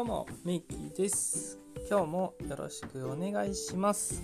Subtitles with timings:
[0.00, 1.58] どうもミッキーです。
[1.90, 4.22] 今日もよろしくお願いします、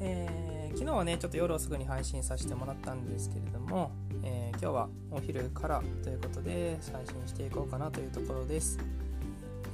[0.00, 3.92] えー昨日はねちょっと夜遅くに配信させてもらったんですけれども、
[4.24, 8.80] えー今日はお昼からということで配信していこうかなというところです、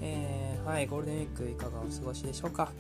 [0.03, 2.71] えーはいゴールデンウィークいかがお過ごしでしょうか。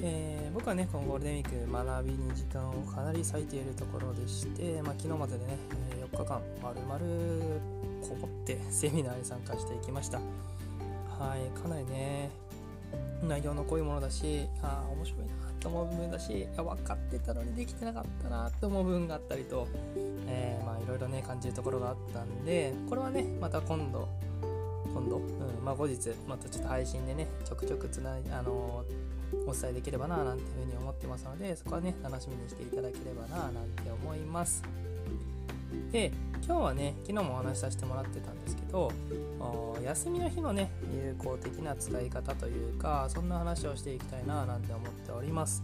[0.00, 5.58] えー僕はねこのゴールデンウィーク学びに時間をかなり割いているところでして、まあ、昨日まででね、
[6.10, 7.60] 4日間まるまる
[8.00, 10.22] こもってセミナーに参加していきました。
[11.20, 12.30] はいかなりね
[13.22, 15.26] 内容の濃いものだしあー面白いな
[15.60, 19.68] と思う部分だし分かってたのにできてなかったなと思う部分があったりと、
[20.26, 24.08] えまあいろいろね感じるところがあったんでこれはねまた今度
[24.94, 29.10] 今度、うんまあ、後日またちょっと配信でねちょくちょくつないあのー
[29.46, 34.62] お伝えできればななんていうふうに思ってますのでそこはね楽しみにしていただければななんて思います。
[35.92, 36.12] で
[36.46, 38.90] 今日はね昨日もお話しさせてもらってたんですけど
[39.84, 45.62] 休みの日のね有効的な使い方というかそんな話をしていきたいななんて思っております。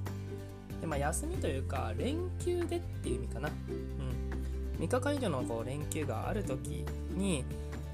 [0.81, 3.48] で、まあ、休みというか連休でっていう意味かな。
[3.48, 4.85] うん。
[4.85, 7.45] 3日間以上のこう連休がある時に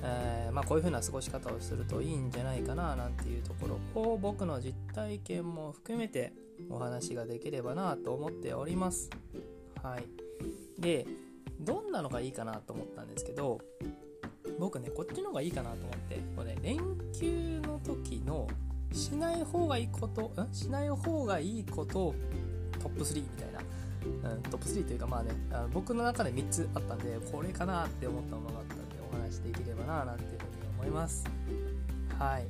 [0.04, 6.32] えーまあ、こういう風な過ごし方をするといいんじゃないかななんていうところを僕の実体験も含めて
[6.68, 9.10] お話ができればなと思っております。
[9.82, 10.04] はい、
[10.80, 11.06] で
[11.64, 13.60] どんなのがいいかなと思ったんですけど
[14.58, 16.78] 僕ねこっちの方がいいかなと思ってこれ、ね、連
[17.12, 18.48] 休の時の
[18.92, 20.52] しない方がいいことん？
[20.52, 22.14] しない方がいいこと
[22.78, 30.42] トップ3みたいな、うん、トップ3というかまあねあの僕の中で3つあったんでこれかなって思ったものがあったんでお話しできればななんていうふうに
[30.80, 31.24] 思います。
[32.18, 32.44] はい、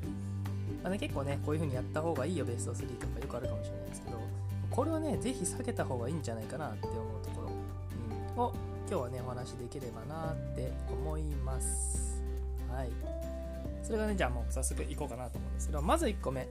[0.82, 4.18] まあね、結構ねこういうふうにやった方がいいよベスト3とかよくあるかもしれないですけど
[4.70, 7.50] これはねぜひ避けた方がいいんじゃないかなって思うところ、
[8.36, 12.22] うん、を今日はねお話できればなって思います。
[12.70, 12.90] はい。
[13.82, 16.46] それがねじゃあもう早速いこうかなと思うんですけどまず1個目。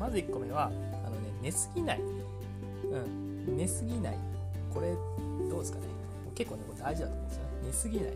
[0.00, 0.74] まず1個目はあの
[1.20, 2.00] ね寝すぎない。
[2.00, 3.56] うん。
[3.56, 4.18] 寝すぎない。
[4.72, 4.88] これ
[5.48, 5.84] どうですかね。
[6.34, 7.50] 結構ねこれ大事だと思うんですよね。
[7.64, 8.06] 寝すぎない。
[8.08, 8.12] は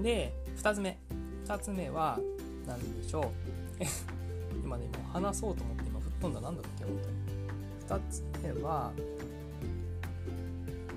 [0.00, 0.02] い。
[0.02, 0.98] で2つ目。
[1.46, 2.18] 2つ目は
[2.66, 3.26] 何でしょう。
[4.64, 6.40] 今ねもう話そうと思って今吹っ飛んだ。
[6.40, 6.98] なんだっけ本
[7.86, 8.00] 当に。
[8.00, 8.90] 2つ目は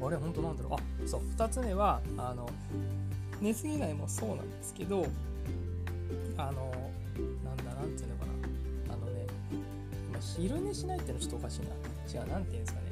[0.01, 0.73] あれ本当なんだろう。
[0.73, 1.21] あそう。
[1.37, 2.49] 2つ目はあの
[3.41, 5.05] 寝すぎないもそうなんですけど
[6.37, 6.71] あの
[7.43, 8.25] なんだなんていうのか
[8.87, 8.93] な。
[8.93, 9.27] あのね、
[10.11, 11.67] まあ、昼寝しないっていうのちょっとおかしいな。
[12.21, 12.85] 違うなんていうんですかね。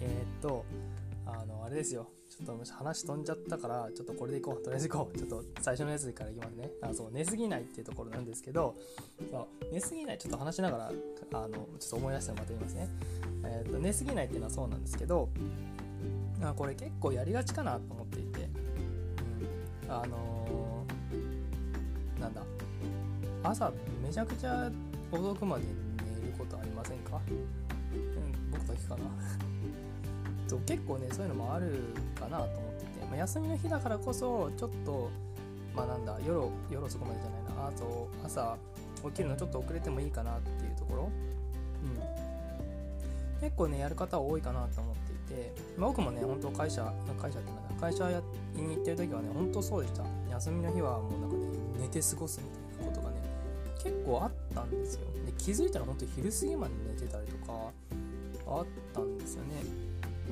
[0.00, 0.64] えー、っと
[1.26, 2.08] あのあれですよ。
[2.28, 4.62] ちょっと話飛んじゃったからちょっとこれでいこう。
[4.62, 5.18] とりあえずいこう。
[5.18, 6.70] ちょっと最初のやつからいきますね。
[6.82, 8.76] あそう寝すぎないっていうところなんですけど
[9.30, 10.92] そう寝すぎないちょっと話しながら
[11.32, 12.88] あのちょっと思い出してまた言いますね。
[13.48, 15.28] えー、と寝すぎないっていうのはそうなんですけど
[16.42, 18.48] あこれ結構やりがちかなと思っていて、
[19.86, 20.68] うん、あのー
[22.20, 22.42] なんだ。
[23.42, 23.72] 朝
[24.02, 24.70] めちゃくちゃ
[25.12, 25.64] 遅くまで
[26.22, 29.04] 寝ることありませんか、うん、僕だけかな。
[30.48, 31.78] そう結構ねそういうのもある
[32.18, 32.84] かなと思って。
[32.86, 35.10] て、まあ、休みの日だからこそちょっと
[35.74, 37.68] まあなんだ夜夜遅くまでじゃないな。
[37.68, 38.56] あと朝
[39.04, 41.10] 起きるのちょっと遅れてもいいかなっていうところ、
[43.40, 48.20] 結構ねやる方多いかなと思っていて、まあ、僕もね本当会社会社ってなんだ会社や
[48.54, 50.04] に行ってる時はね本当そうでした。
[50.30, 51.46] 休みの日はもうなんかね
[51.80, 53.22] 寝て過ごすみたいなことがね
[53.82, 55.00] 結構あったんですよ。
[55.26, 57.52] で気づいたら本当昼過ぎまで寝てたりとか
[58.46, 59.48] あったんですよね。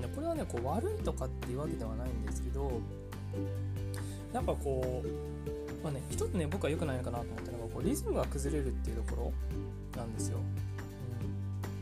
[0.01, 2.71] でこれはねこう悪いとかっていうわけではないんですけど
[4.33, 5.09] やっぱこう
[5.83, 9.33] まあね一つね僕は良くないのかなと思ったのがこうリズムが崩れるっていうとこ
[9.97, 10.39] ろなんですよ、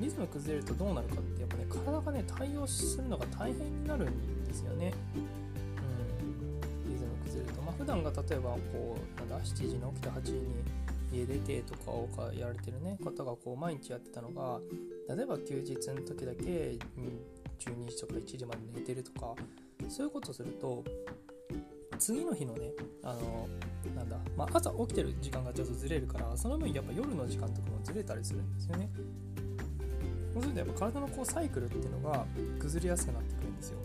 [0.04, 4.92] リズム崩れるとどうなるかってやっぱね体がね対応するのが大変になるんですよね。
[5.16, 6.92] うん。
[6.92, 7.62] リズム崩れると。
[7.62, 10.41] まあ普段が例えばこうなんだ7時に起きて8時に
[11.10, 14.60] 家出てとかをやられてるね方がこう毎日やってたのが
[15.09, 19.34] 例えば休日の時だけ、12時とか1時まで寝てるとか
[19.89, 20.84] そういうことすると
[21.98, 22.72] 次の日のね
[23.03, 23.48] あの
[23.97, 28.91] なんだ、まあ、朝起きてる時間がちょっとずれるからその分やっぱ夜の時間とかもずれたりするんですよね。
[30.34, 32.27] そうするとやっぱ体のこうサイクルっていうのが
[32.59, 33.78] 崩れやすくなってくるんですよ。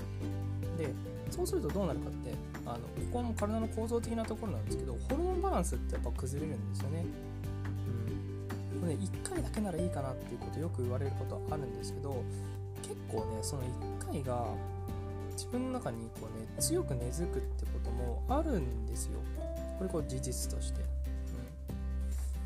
[0.77, 0.93] で
[1.29, 2.33] そうするとどうなるかって
[2.65, 7.05] あのここも体の構造的なところなんですけどホルモンバランスってやっぱ崩れるんですよね。
[8.73, 8.81] うん。
[8.81, 12.23] これね1回だけならいいかなっていうことよく言われることあるんですけど
[12.81, 14.47] 結構ねその1回が
[15.33, 19.19] 自分の中にこうね強く根付くってこともあるんですよ。
[19.77, 20.81] これこう事実として、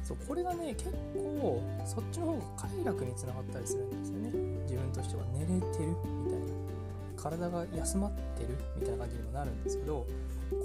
[0.03, 4.31] そうこれがね結構そっちの方が快楽につながったりするんですよね。
[4.63, 5.23] 自分としては。
[5.33, 6.45] 寝れてるみたいな。
[7.15, 10.05] 体が休まってるみたいな感じにもなるんですけど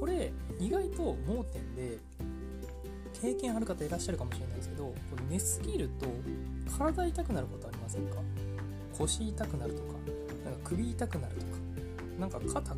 [0.00, 1.98] これ意外と盲点で
[3.20, 4.92] 経験ある方いらっしゃるかもしれないですけど
[5.30, 6.06] 寝すぎると
[6.76, 8.16] 体痛くなることありませんか？
[8.98, 9.92] 腰痛くなるとか
[10.44, 11.46] なんか首痛くなるとか
[12.18, 12.76] なんか肩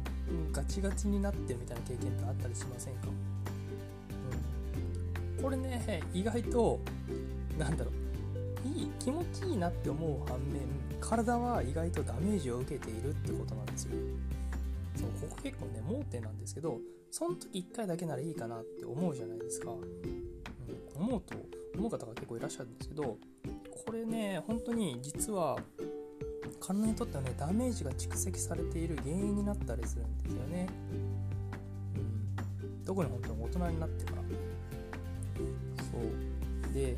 [0.53, 3.07] ガチガチになってるみたいな経験ってあったりしませんか、
[5.43, 6.81] これね意外と
[7.59, 7.91] なんだろ
[8.65, 10.61] ういい気持ちいいなって思う反面
[11.01, 13.93] 体は意外とダメージを受けているってことなんですよ。
[14.95, 16.79] そうここ結構ね盲点なんですけど
[17.11, 21.35] その時1回だけならいいかなって思うじゃないですか、うん、思うと
[21.77, 23.17] 思う方が結構いらっしゃるんですけど
[23.87, 25.59] これね本当に実は
[26.61, 30.69] 体にとってはねダメージが蓄積されている原因になったりするんですよね、
[31.97, 34.20] うん、特に本当に大人になってから。
[36.73, 36.97] で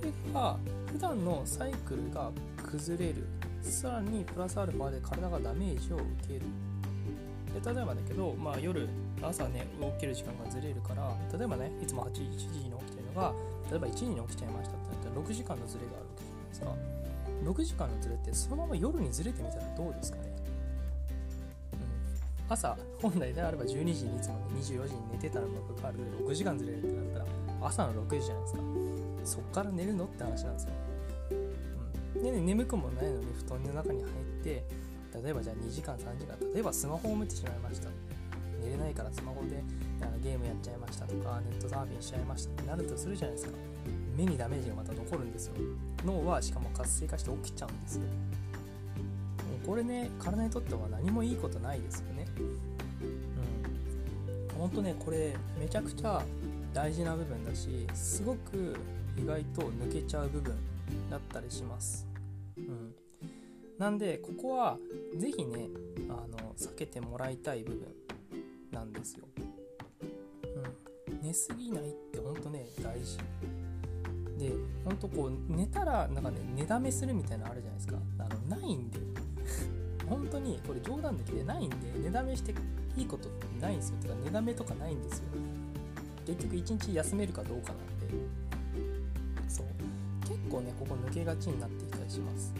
[0.00, 0.56] これが
[0.92, 3.26] 普段のサイクルが崩れる。
[3.62, 6.40] さらにプラスアルファで体がダメージを受ける。
[7.54, 8.88] で例えばだけど、まあ、夜
[9.22, 13.32] 朝ね起きる時間がずれるから例えばねいつも8時1時に起きてるのが
[13.70, 17.04] 例えば1時に起きちゃいましたってなったら6時間のずれがあるわけじゃないですか。
[17.44, 20.24] 6時間のズレってそのまま夜にずれてみたらどうですかね、
[21.72, 27.26] うん、朝本来であれば12時にいつもね24時に寝てたのにもかかわらず6時間ずれるってなったら
[27.68, 28.60] 朝の6時じゃないですか。
[29.24, 30.04] そっから寝るの？
[30.04, 30.70] って話なんですよ、
[32.16, 34.64] うん、で、ね、眠くもないのに布団の中に入って
[35.22, 37.88] 例えばじゃあ2時間3時間例えばスマホを見てしまいました。
[38.62, 39.62] 寝れないからスマホで
[40.00, 43.54] あのゲームやっちゃいましたとかネットサーフィンしちゃいましたってなるとするじゃないですか。
[44.16, 45.54] 目にダメージがまた残るんですよ。
[46.04, 48.02] 脳はしかも活性化して起きちゃうんですよ。
[49.66, 52.26] これね体にとっては何もいいことないですよね。
[52.38, 52.42] う
[54.56, 54.58] ん。
[54.58, 56.22] ほんとねこれめちゃくちゃ
[56.72, 58.76] 大事な部分だしすごく
[59.16, 60.54] 意外と抜けちゃう部分
[61.10, 62.06] だったりします。
[62.56, 62.94] うん。
[63.78, 64.78] なんでここは
[65.16, 65.68] 是非ね
[66.08, 67.88] あの避けてもらいたい部分
[68.70, 69.26] なんですよ、
[71.08, 73.18] うん、寝すぎないってほんとね大事。
[74.38, 74.52] で
[74.84, 77.98] ほんとこう寝たらなんかね寝だめするみたいなのあるじゃないですか。
[78.18, 78.98] あのないんで。
[80.08, 82.54] 本当にこれ冗談抜きでないんで寝だめして
[82.96, 83.96] いいことってないんですよ。
[83.98, 85.24] てか寝だめとかないんですよ。
[86.26, 88.43] 結局一日休めるかどうかなんで。
[90.54, 92.54] 構ねここ抜けがちになってきたりします。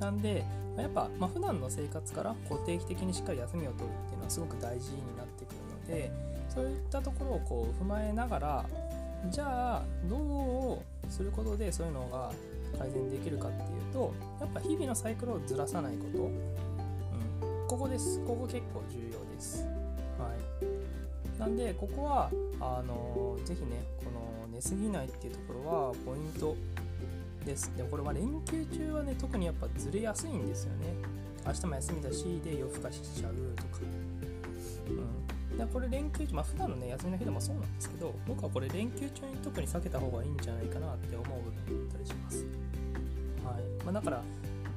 [0.00, 0.44] なんで
[0.76, 5.56] やっぱ、まあ、普段の生活からこう定期的にしっかり休みを取るっていうのはすごく大事になってくる
[5.94, 6.12] ので
[6.50, 8.64] そういったところをこう踏まえながら
[9.30, 12.30] じゃあどうすることでそういうのが
[12.78, 18.20] 改善できるかっていうとやっぱ日々のサイクルをずらさないこと、うん、ここです。
[18.26, 19.64] ここ結構重要です、
[20.18, 20.30] は
[21.36, 24.10] い、なんでここはあのぜひねこ
[24.56, 26.56] 寝すぎないっていうところはポイント
[27.44, 30.86] ですでこれは連休中はね特にやっぱずれやすいんですよね
[31.46, 33.80] 明日も休みだしで夜更かししちゃうとか、
[34.88, 35.26] うん
[35.56, 42.44] でこれ連休中、まあ普段のね、休みの日でもそうなんですけど、僕はこれ連休中に特に避けた方がいいんじゃないかなって思う部分だったりします。
[43.42, 43.84] はい。
[43.84, 44.22] まあ、だから、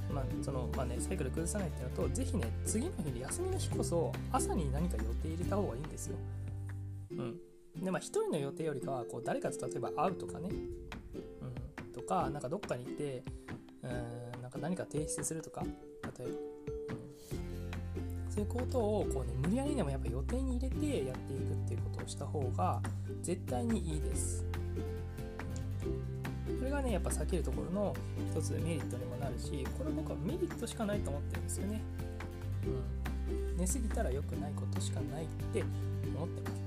[0.10, 6.16] まあ、その、まあね、サイクル崩さないっていうのと、ぜひね、次の日で休みの日こそ、朝に何か予定入れた方がいいんですよ。
[7.12, 7.49] うん。
[7.82, 13.24] で、まあ、一人の予定よりかは、こう、誰かと例えば会うとかね、うん、とか、なんかどっかに行って、
[13.84, 16.50] うん、なんか何か提出するとか、例えば、
[18.30, 22.82] そういうことをこう、ね、無理やりでもやっぱ予定に入れてやっていくっていうことをした方が
[23.22, 24.46] 絶対にいいです。
[26.58, 27.96] これがねやっぱ避けるところの
[28.34, 31.82] 一つメリットにもなるしこれ僕はメリットしかないと思ってるんですよね。
[33.52, 35.64] うん、寝すぎたら良くないことしかないって
[36.16, 36.59] 思ってます。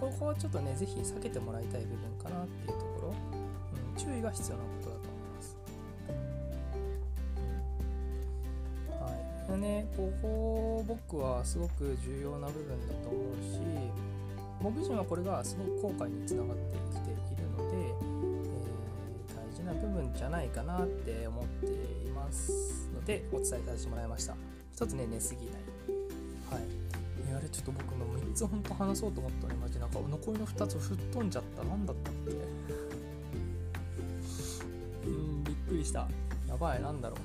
[0.00, 3.12] ここはちょっとね是非避けてもらいたい部分かなっていうところ、う
[3.94, 5.58] ん、注意が必要なことだと思います。
[8.90, 9.10] は
[9.48, 9.52] い。
[9.52, 13.60] でねここ僕はすごく重要な部分だと思うし
[14.62, 21.66] 僕自身はこれがすごく後悔につながってきているので、えー、大事な部分じゃないかなって思って
[22.06, 24.34] いますのでお伝えさせてもらいました。
[24.72, 25.73] 一つね寝すぎない。
[27.44, 31.64] れちょっと僕も3つ本当話そうと思ったのにマジなんか残りの2つ吹っ飛んじゃった。
[31.64, 32.30] 何だったっけ？
[35.08, 36.08] うんびっくりした。
[36.48, 37.16] やばいなんだろ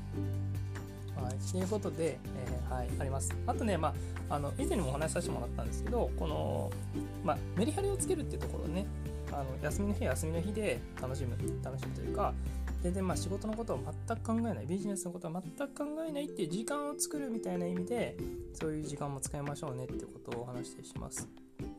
[1.17, 1.23] う。
[1.23, 3.35] はい、ということで、えー、はい、あります。
[3.45, 3.93] あとね、ま
[4.29, 6.71] あ、あの以前にもお話しさせてもらったんですけど、この、
[7.23, 8.85] まあ、メリハリをつけるっていうところね、
[9.31, 12.33] あの休みの日は休みの日で楽しむ、楽しむというか、
[12.81, 18.17] 全然まあ仕事のことを全く考えない、ビジネスのことは全く考えないっていう時間を作るみたいな意味で、
[18.53, 21.27] そういう時間も使いましょうねってことをお話しします。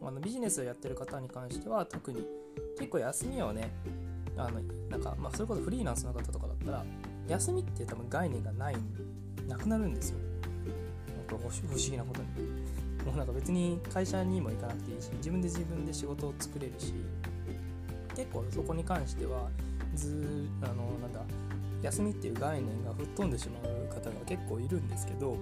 [0.02, 2.26] あのビジネスをやってる方に関しては特に
[2.78, 3.70] 結構休みをね、
[4.36, 6.84] あのなんかまあそれこそフリーランスの方とかだったら
[7.28, 8.76] 休みって多分概念がない
[9.46, 10.18] なくなっなるんですよ
[11.28, 12.28] なんか不思議なことに
[13.04, 16.92] もうなんか別に会社にも行かなくていいし自分で自分で仕事を作れるし
[18.20, 19.48] 結構そこに関しては
[19.94, 21.20] ずあのなんだ
[21.80, 25.36] 休みっていう概念が吹っ飛んでしまう方が結構いるんですけど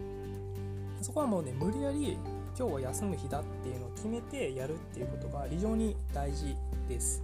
[1.03, 2.17] そこはもうね無理やり
[2.57, 6.55] 今日は休む日だっていうのを決めてやるっていうことが非常に大事
[6.89, 7.23] です。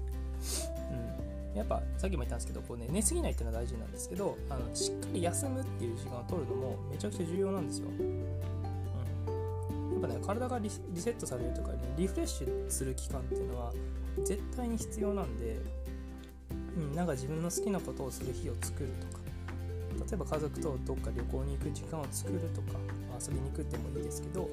[1.52, 7.88] うん、やっぱさっきも言ったんですけどこう、ね、寝すぎないっていうのは大事なんですけどあのしっかり休むっていう時間を取るのもめちゃくちゃ重要なんですよ。
[10.06, 10.80] ぱね体がリセ
[11.10, 13.72] ットされるとか、ね、リフレッシュする期間っていうのは
[14.24, 15.58] 絶対に必要なんで、
[16.76, 19.24] うん、なんか自分の好きなことをする日を作るとか。
[19.94, 22.78] 例えば家族とどっか旅行に行く時間を作るとか
[23.24, 24.48] 遊びに行くってもいいですけど、うん、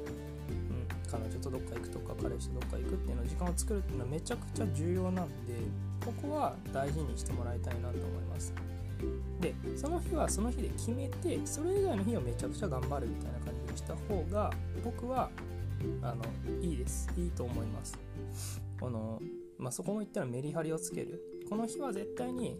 [1.10, 5.56] 彼女とどっか行くとか彼氏とどっか行くっていうの時間を作るっていうのはめちゃくちゃ重要なんで
[6.06, 8.54] ここは大事にしてもらいたいなと思います。
[9.42, 13.40] でその日はその日で決めてそれ以外の日をめちゃくちゃ頑張るみたいな
[13.76, 14.52] した方が
[14.84, 15.30] 僕は
[16.02, 16.24] あの
[16.62, 17.10] いいです。
[17.18, 18.00] いいと思います。
[18.80, 19.20] この、
[19.58, 21.22] まあ、そこも言ったらメリハリをつける。
[21.50, 22.58] この日は絶対に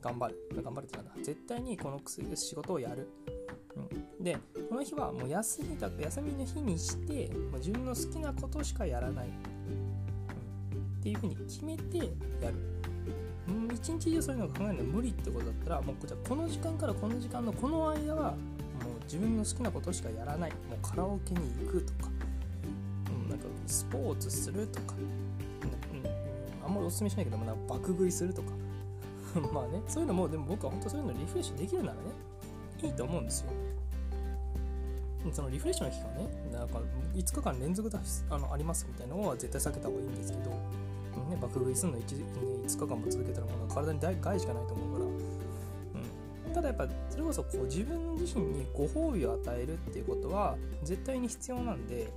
[0.00, 0.62] 頑張る。
[0.62, 1.12] 頑張るってなんだ。
[1.22, 2.00] 絶対にこの
[2.34, 3.08] 仕事をやる、
[3.76, 4.36] うん、で
[4.68, 9.32] この日はもう休みだ休みの日にしてもう自分の好きなことしかやらない、うん、
[10.98, 12.72] っていうふうに決めてやる。
[13.74, 18.34] 一日中そういうのを考えるの無理ってことだったらもうじゃこの時間からこの時間のこの間は
[19.12, 20.50] 自分の好きなことしかやらない。
[20.50, 22.10] もうカラオケに行くとか、
[23.10, 28.52] うん、なんかスポーツするとか、うん、あんまりおすすめしないけどもな爆食いするとか。
[29.52, 32.00] まあね、そういうのも、でも僕は本当そういうのリフレッシュできるならね、
[32.82, 33.52] いいと思うんですよ。
[35.30, 36.80] そのリフレッシュの期間ね、なんか
[37.14, 37.98] 5日間連続で
[38.30, 42.02] あのありますみたいなのは絶対避けた方がいいんですけど、ね、爆食いするの 1,
[42.66, 45.11] 5日間も続けたらもう体に害しかないと思うから、
[46.52, 52.12] ただやっぱそれこそこう自分自身にご褒美を与えるっていうことは絶対に必要なんで、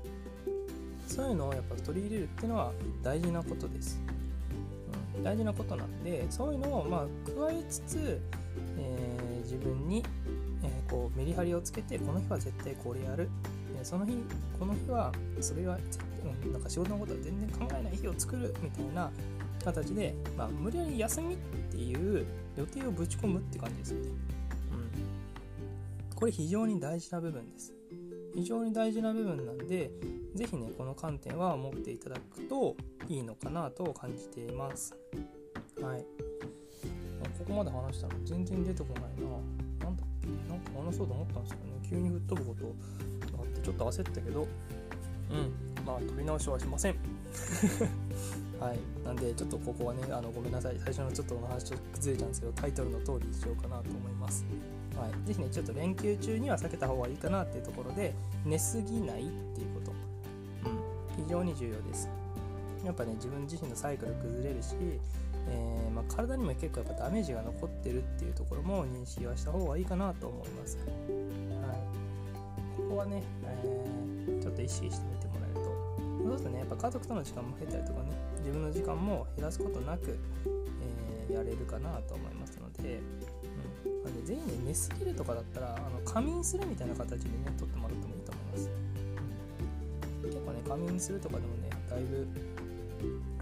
[1.08, 2.72] そういうのをやっぱ取り入れるっていうのは
[3.04, 4.00] 大事なことです。
[4.10, 7.02] うん大事なことなんでそういうのをまあ
[7.48, 8.22] 加えつつ、
[8.78, 10.04] えー、自分に、
[10.64, 13.30] えー、こうメリハリをつけてこの日は絶対これやる、
[13.82, 14.18] その日
[14.60, 19.12] この日はそれは絶対なんか仕事のことは全然考えない日を作るみたいな
[19.66, 21.38] 形で、まあ、無理やり休みっ
[21.72, 24.10] ていう予定をぶち込むって感じですよね。
[26.12, 27.74] うん、これ非常に大事な部分です。
[28.36, 29.92] 非常に大事な部分なんで、
[30.36, 32.76] ぜひね、この観点は持っていただくと
[33.08, 34.96] いいのかなと感じています。
[35.82, 36.06] はい。
[37.40, 39.02] ここまで話したの全然出てこない
[39.82, 39.86] な。
[39.86, 42.56] なんだっけなんか話そうと思ったんですけどね、急に吹っ飛ぶこ
[43.32, 44.44] とがあってちょっと焦ったけど、う
[45.36, 46.96] ん、まあ取り直しはしません。
[48.60, 50.76] はい、なんでちょっとここはねあのごめんなさい。
[50.80, 54.46] 最初のちょっとお話ちょっと崩れちゃうんですけどタイトルの通りにしようかなと思います。
[54.96, 58.14] はい、ぜひねちょっと連休中には避けた方がいいかなっていうところで
[58.46, 59.92] 寝すぎないっていうこと、
[60.70, 62.10] うん、非常に重要です。
[62.86, 64.76] やっぱね自分自身のサイクル崩れるし、
[65.48, 70.88] えー、まあ、体にも結構やっぱダメージが残ってるっていうところも認識はした方がいいかなと思います、はい、
[72.78, 75.72] ここはね、えー、ちょっと意識してみてもらえると。
[76.30, 78.12] そうするとねやっぱ家族との時間も減ったりとかね
[78.46, 83.02] 自分の時間も減らすことなく、えー、やれるかなと思いますので
[84.04, 88.70] なんでぜひね寝すぎるとかだったらあの仮眠するみたいな形でね撮ってもらってもいいと思います、
[90.24, 92.28] 結構ね仮眠するとかでもねだいぶ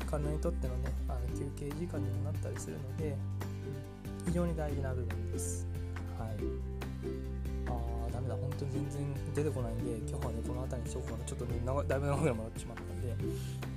[0.10, 3.17] 体にとってのねあの休憩時間にもなったりするので
[4.25, 5.67] 非常に大事な部分です。
[6.17, 6.73] はい。
[8.34, 13.16] だ本当に全然出てこないんで今日はねこの辺りにしようかなちょっとねだいぶ長くなってしまったんで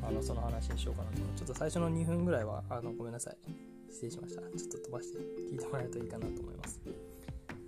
[0.02, 3.36] あのその話にしようかなとちょっと最初の2分ぐらいはあのごめんなさい
[3.90, 4.42] 失礼しました。
[4.42, 5.18] ちょっと飛ばして
[5.50, 6.80] 聞いてもらえるといいかなと思います。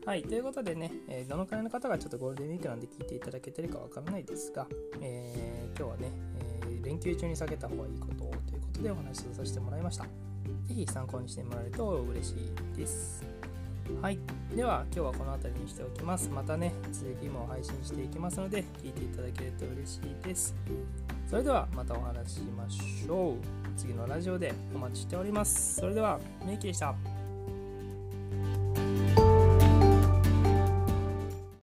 [0.05, 4.67] はい、ということでね、えー、どのくらいの方がちょっとゴールデンウィークなんで聞いていただけてるかわからないですが、
[5.01, 6.11] えー、今日はね、
[6.63, 10.05] えー、連休中に避けた方がいいことをということでお話しさせてもらいました。
[10.05, 12.35] ぜひ参考にしてもらえると嬉し
[12.75, 13.38] いです。
[14.01, 14.19] はい。
[14.55, 16.31] では、今日はこの辺りにしておきます。
[16.31, 20.55] またね、続きも配信していきますので、聞いていただけると嬉しいです。
[21.29, 23.35] それでは、またお話ししましょう。
[23.77, 25.81] 次のラジオでお待ちしております。
[25.81, 27.18] それでは、メイキでした。